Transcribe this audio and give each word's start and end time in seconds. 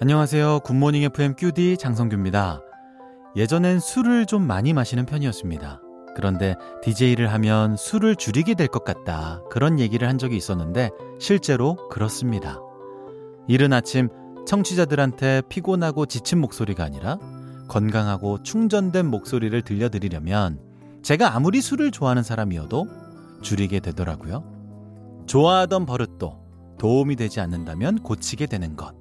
안녕하세요. 0.00 0.60
굿모닝 0.60 1.02
FM 1.04 1.34
QD 1.36 1.76
장성규입니다. 1.78 2.60
예전엔 3.34 3.80
술을 3.80 4.26
좀 4.26 4.46
많이 4.46 4.72
마시는 4.72 5.04
편이었습니다. 5.06 5.80
그런데 6.14 6.54
DJ를 6.82 7.32
하면 7.32 7.76
술을 7.76 8.16
줄이게 8.16 8.54
될 8.54 8.68
것 8.68 8.84
같다. 8.84 9.42
그런 9.50 9.78
얘기를 9.80 10.08
한 10.08 10.18
적이 10.18 10.36
있었는데 10.36 10.90
실제로 11.18 11.88
그렇습니다. 11.88 12.60
이른 13.48 13.72
아침 13.72 14.08
청취자들한테 14.46 15.42
피곤하고 15.48 16.06
지친 16.06 16.38
목소리가 16.40 16.84
아니라 16.84 17.18
건강하고 17.68 18.42
충전된 18.42 19.06
목소리를 19.06 19.60
들려드리려면 19.62 20.60
제가 21.02 21.34
아무리 21.34 21.60
술을 21.60 21.90
좋아하는 21.90 22.22
사람이어도 22.22 22.86
줄이게 23.46 23.78
되더라고요. 23.78 24.42
좋아하던 25.26 25.86
버릇도 25.86 26.36
도움이 26.78 27.14
되지 27.14 27.38
않는다면 27.38 28.02
고치게 28.02 28.46
되는 28.46 28.74
것. 28.74 28.96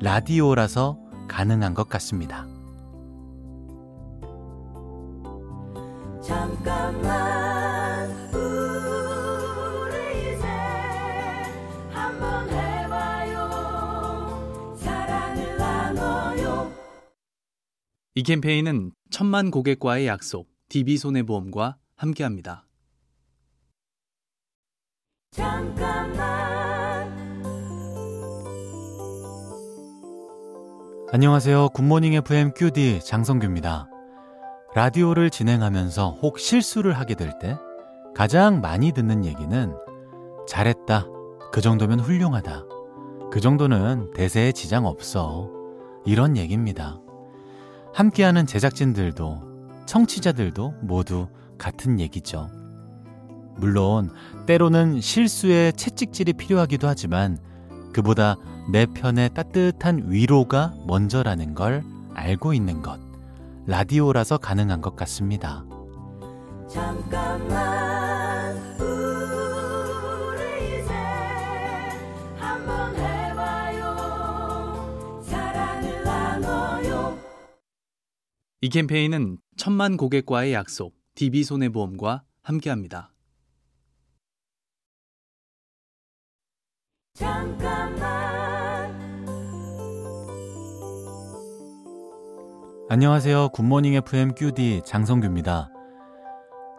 라디오라서 0.00 0.98
가능한 1.28 1.74
것 1.74 1.90
같습니다. 1.90 2.46
잠깐만 6.22 8.10
우리 8.32 10.20
이제 10.36 10.46
한번 11.90 12.48
해봐요 12.48 13.40
사랑을 14.76 15.58
나눠요 15.58 16.72
이 18.14 18.22
캠페인은 18.22 18.92
천만 19.10 19.50
고객과의 19.50 20.06
약속 20.06 20.48
DB손해보험과 20.70 21.76
함께합니다. 21.96 22.64
안녕하세요. 31.10 31.70
굿모닝 31.70 32.14
FM 32.14 32.52
QD 32.54 33.00
장성규입니다. 33.00 33.88
라디오를 34.74 35.30
진행하면서 35.30 36.18
혹 36.22 36.38
실수를 36.38 36.92
하게 36.92 37.14
될 37.14 37.38
때 37.38 37.56
가장 38.14 38.60
많이 38.60 38.92
듣는 38.92 39.24
얘기는 39.24 39.74
잘했다. 40.46 41.06
그 41.52 41.60
정도면 41.62 42.00
훌륭하다. 42.00 42.64
그 43.30 43.40
정도는 43.40 44.12
대세에 44.14 44.52
지장 44.52 44.84
없어. 44.86 45.50
이런 46.04 46.36
얘기입니다. 46.36 47.00
함께하는 47.94 48.46
제작진들도 48.46 49.40
청취자들도 49.86 50.74
모두 50.82 51.28
같은 51.58 52.00
얘기죠. 52.00 52.50
물론 53.56 54.10
때로는 54.46 55.00
실수에 55.00 55.72
채찍질이 55.72 56.32
필요하기도 56.34 56.86
하지만 56.88 57.38
그보다 57.92 58.36
내 58.70 58.86
편의 58.86 59.30
따뜻한 59.34 60.10
위로가 60.10 60.74
먼저라는 60.86 61.54
걸 61.54 61.82
알고 62.14 62.54
있는 62.54 62.82
것. 62.82 62.98
라디오라서 63.66 64.38
가능한 64.38 64.80
것 64.80 64.96
같습니다. 64.96 65.64
잠깐만 66.68 68.56
우리 68.80 70.80
이제 70.80 70.92
한번 72.36 72.94
해봐요. 72.96 75.22
사랑을 75.24 76.02
나눠요. 76.04 77.18
이 78.60 78.68
캠페인은 78.68 79.38
천만 79.56 79.96
고객과의 79.96 80.52
약속, 80.54 80.94
DB손해보험과 81.14 82.22
함께합니다. 82.42 83.11
안녕하세요. 92.88 93.50
굿모닝 93.50 93.94
FM 93.94 94.34
QD 94.34 94.82
장성규입니다. 94.84 95.70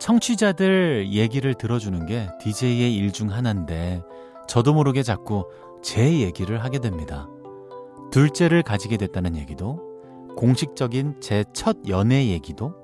청취자들 0.00 1.12
얘기를 1.12 1.54
들어주는 1.54 2.06
게 2.06 2.28
DJ의 2.40 2.94
일 2.96 3.12
중 3.12 3.30
하나인데 3.30 4.02
저도 4.48 4.72
모르게 4.74 5.02
자꾸 5.02 5.46
제 5.82 6.20
얘기를 6.20 6.62
하게 6.64 6.78
됩니다. 6.80 7.28
둘째를 8.10 8.62
가지게 8.62 8.96
됐다는 8.96 9.36
얘기도 9.36 9.78
공식적인 10.36 11.20
제 11.20 11.44
첫 11.52 11.76
연애 11.88 12.26
얘기도 12.28 12.74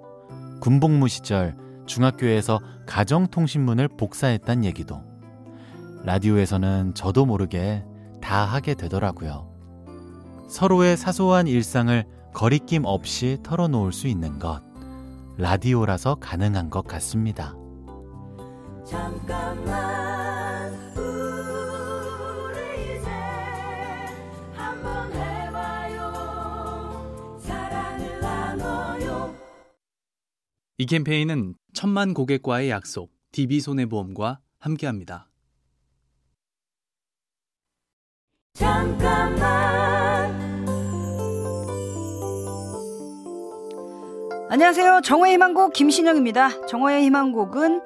군복무 0.60 1.09
시절 1.09 1.56
중학교에서 1.87 2.60
가정통신문을 2.87 3.88
복사했단 3.88 4.65
얘기도 4.65 5.00
라디오에서는 6.06 6.94
저도 6.94 7.27
모르게 7.27 7.84
다 8.22 8.44
하게 8.44 8.75
되더라고요. 8.75 9.53
서로의 10.49 10.97
사소한 10.97 11.49
일상을 11.49 12.05
거리낌 12.33 12.84
없이 12.84 13.39
털어놓을 13.43 13.93
수 13.93 14.06
있는 14.06 14.39
것. 14.39 14.62
라디오라서 15.37 16.15
가능한 16.15 16.71
것 16.71 16.87
같습니다. 16.87 17.56
잠깐만 18.84 20.72
우리 20.97 22.55
이제 22.84 23.11
한번 24.55 25.12
해봐요. 25.12 26.12
사랑을 27.41 28.21
나눠요. 28.21 29.34
이 30.78 30.87
캠페인은 30.87 31.56
천만 31.75 32.15
고객과의 32.15 32.71
약속, 32.71 33.11
DB손해보험과 33.33 34.38
함께합니다. 34.61 35.28
안녕하세요. 44.48 45.00
정호의 45.04 45.34
희망곡 45.34 45.72
김신영입니다. 45.74 46.66
정호의 46.66 47.04
희망곡은 47.04 47.82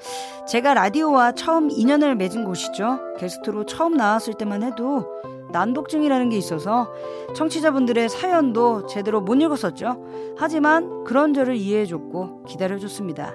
제가 0.46 0.74
라디오와 0.74 1.32
처음 1.32 1.68
인연을 1.70 2.14
맺은 2.14 2.44
곳이죠. 2.44 3.00
게스트로 3.18 3.66
처음 3.66 3.96
나왔을 3.96 4.34
때만 4.34 4.62
해도 4.62 5.06
난독증이라는 5.52 6.28
게 6.28 6.36
있어서 6.36 6.92
청취자분들의 7.34 8.08
사연도 8.08 8.86
제대로 8.86 9.20
못 9.20 9.34
읽었었죠. 9.34 10.04
하지만 10.38 11.04
그런 11.04 11.34
저를 11.34 11.56
이해해줬고 11.56 12.44
기다려줬습니다. 12.44 13.34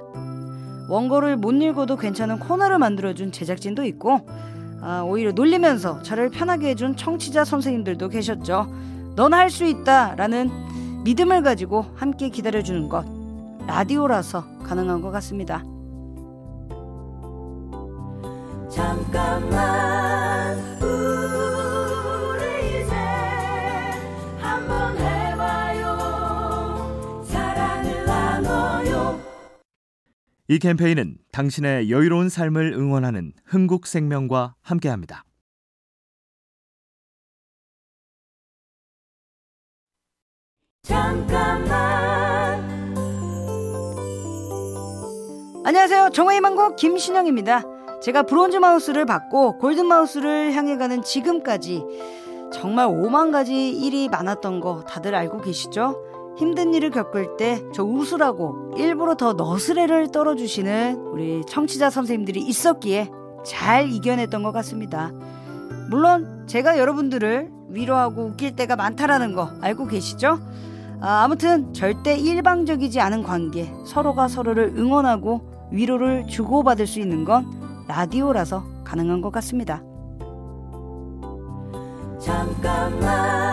원고를 0.90 1.36
못 1.36 1.52
읽어도 1.52 1.98
괜찮은 1.98 2.40
코너를 2.40 2.80
만들어준 2.80 3.32
제작진도 3.32 3.84
있고 3.84 4.22
아, 4.82 5.02
오히려 5.02 5.32
놀리면서 5.32 6.02
저를 6.04 6.30
편하게 6.30 6.70
해준 6.70 6.96
청취자 6.96 7.44
선생님들도 7.46 8.10
계셨죠. 8.10 8.68
넌 9.16 9.34
할 9.34 9.50
수 9.50 9.66
있다 9.66 10.16
라는 10.16 10.52
믿음을 11.04 11.42
가지고 11.44 11.86
함께 11.96 12.30
기다려주는 12.30 12.90
것. 12.90 13.06
라디오라서 13.68 14.46
가능한 14.64 15.02
것 15.02 15.12
같습니다. 15.12 15.64
잠깐만 18.70 20.58
이 30.48 30.60
캠페인은 30.60 31.18
당신의 31.32 31.90
여유로운 31.90 32.30
삶을 32.30 32.74
응원하는 32.74 33.34
흥국생명과 33.46 34.54
함께합니다. 34.62 35.24
잠깐만 40.84 41.66
안녕하세요. 45.66 46.12
정화의 46.14 46.42
망고 46.42 46.76
김신영입니다. 46.76 47.64
제가 48.04 48.22
브론즈 48.24 48.58
마우스를 48.58 49.08
받고 49.08 49.58
골든 49.58 49.88
마우스를 49.88 50.54
향해 50.54 50.78
가는 50.78 51.02
지금까지 51.02 51.82
정말 52.54 52.86
오만 52.86 53.32
가지 53.32 53.72
일이 53.72 54.10
많았던 54.10 54.60
거 54.60 54.84
다들 54.84 55.16
알고 55.16 55.42
계시죠? 55.42 56.15
힘든 56.38 56.74
일을 56.74 56.90
겪을 56.92 57.38
때 57.38 57.62
저 57.74 57.84
웃으라고 57.84 58.74
일부러 58.78 59.16
더 59.16 59.34
너스레를 59.34 60.12
떨어주시는 60.12 60.96
우리 61.12 61.44
청취자 61.48 61.90
선생님들이 61.90 62.42
있었기에 62.42 63.10
잘 63.46 63.90
이겨냈던 63.90 64.44
것 64.44 64.52
같습니다. 64.52 65.12
물론 65.90 66.46
제가 66.48 66.78
여러분들을 66.78 67.52
위로하고 67.70 68.26
웃길 68.28 68.56
때가 68.56 68.76
많다라는 68.76 69.34
거 69.36 69.50
알고 69.62 69.88
계시죠? 69.88 70.40
아, 71.02 71.24
아무튼 71.24 71.74
절대 71.74 72.16
일방적이지 72.18 73.00
않은 73.02 73.24
관계, 73.24 73.72
서로가 73.86 74.28
서로를 74.28 74.74
응원하고 74.78 75.68
위로를 75.72 76.28
주고받을 76.28 76.88
수 76.88 77.00
있는 77.00 77.26
건 77.26 77.46
라디오라서 77.88 78.64
가능한 78.84 79.22
것 79.22 79.32
같습니다. 79.32 79.84
잠깐만 82.20 83.45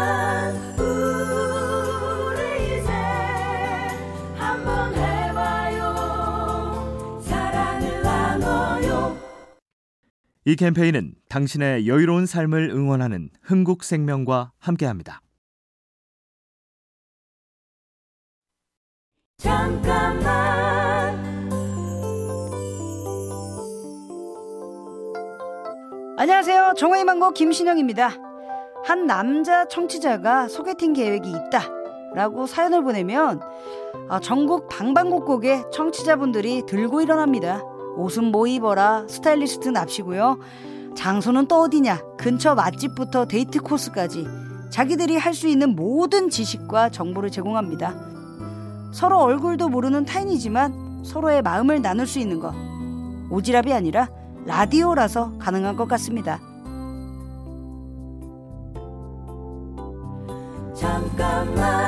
이 10.44 10.56
캠페인은 10.56 11.14
당신의 11.28 11.86
여유로운 11.86 12.26
삶을 12.26 12.70
응원하는 12.70 13.30
흥국생명과 13.42 14.50
함께합니다. 14.58 15.20
잠깐만 19.38 20.24
안녕하세요. 26.18 26.74
정화의 26.76 27.04
망고 27.04 27.34
김신영입니다. 27.34 28.10
한 28.84 29.06
남자 29.06 29.68
청취자가 29.68 30.48
소개팅 30.48 30.92
계획이 30.92 31.30
있다 31.30 31.68
라고 32.16 32.48
사연을 32.48 32.82
보내면 32.82 33.40
아, 34.08 34.18
전국 34.18 34.68
방방곡곡에 34.68 35.70
청취자분들이 35.72 36.64
들고 36.66 37.00
일어납니다. 37.00 37.62
옷은 37.96 38.24
뭐 38.24 38.46
입어라 38.46 39.06
스타일리스트 39.08 39.68
납시고요. 39.68 40.38
장소는 40.94 41.46
또 41.46 41.62
어디냐 41.62 42.00
근처 42.18 42.54
맛집부터 42.54 43.26
데이트 43.26 43.60
코스까지 43.60 44.26
자기들이 44.70 45.16
할 45.16 45.34
수 45.34 45.48
있는 45.48 45.74
모든 45.76 46.30
지식과 46.30 46.90
정보를 46.90 47.30
제공합니다. 47.30 47.94
서로 48.92 49.18
얼굴도 49.20 49.68
모르는 49.68 50.04
타인이지만 50.04 51.02
서로의 51.04 51.42
마음을 51.42 51.80
나눌 51.82 52.06
수 52.06 52.18
있는 52.18 52.40
것 52.40 52.54
오지랖이 53.30 53.72
아니라 53.72 54.08
라디오라서 54.44 55.38
가능한 55.38 55.76
것 55.76 55.88
같습니다. 55.88 56.40
잠깐만 60.74 61.81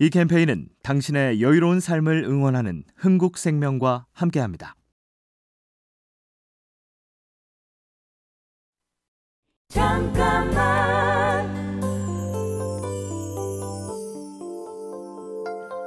이 0.00 0.10
캠페인은 0.10 0.68
당신의 0.84 1.42
여유로운 1.42 1.80
삶을 1.80 2.22
응원하는 2.22 2.84
흥국생명과 2.94 4.06
함께합니다. 4.12 4.76
잠깐만. 9.68 10.58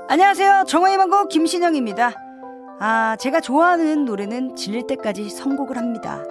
안녕하세요. 0.10 0.66
정화의 0.68 0.98
망고 0.98 1.30
김신영입니다. 1.30 2.12
아 2.82 3.16
제가 3.18 3.40
좋아하는 3.40 4.04
노래는 4.04 4.58
질릴 4.58 4.88
때까지 4.88 5.30
선곡을 5.30 5.78
합니다. 5.78 6.22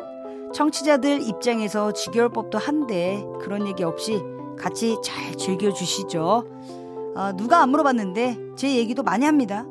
청취자들 0.53 1.23
입장에서 1.23 1.95
지겨울 1.95 2.29
법도 2.29 2.59
한데 2.59 3.25
그런 3.41 3.67
얘기 3.67 3.85
없이 3.85 4.21
같이 4.59 4.99
잘 5.03 5.35
즐겨 5.37 5.73
주시죠 5.73 6.45
아, 7.17 7.33
누가 7.37 7.63
안 7.63 7.71
물어봤는데 7.71 8.55
제 8.57 8.77
얘기도 8.77 9.03
많이 9.03 9.25
합니다. 9.25 9.65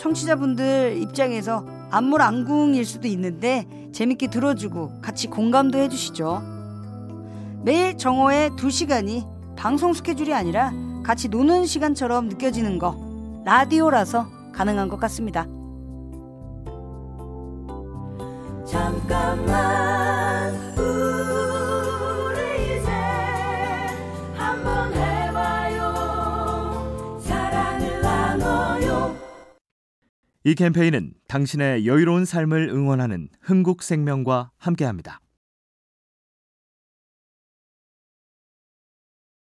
청취자분들 0.00 0.98
입장에서 1.02 1.64
안물안궁일 1.90 2.84
수도 2.84 3.08
있는데 3.08 3.66
재밌게 3.92 4.28
들어주고 4.28 5.00
같이 5.02 5.26
공감도 5.28 5.78
해주시죠. 5.78 6.42
매일 7.64 7.96
정오의 7.96 8.50
2시간이 8.50 9.26
방송 9.56 9.92
스케줄이 9.92 10.32
아니라 10.32 10.72
같이 11.02 11.28
노는 11.28 11.66
시간처럼 11.66 12.28
느껴지는 12.28 12.78
거 12.78 12.96
라디오라서 13.44 14.26
가능한 14.52 14.88
것 14.88 15.00
같습니다. 15.00 15.46
잠깐만 18.66 19.87
이 30.48 30.54
캠페인은 30.54 31.12
당신의 31.28 31.86
여유로운 31.86 32.24
삶을 32.24 32.70
응원하는 32.70 33.28
흥국생명과 33.42 34.50
함께합니다. 34.56 35.20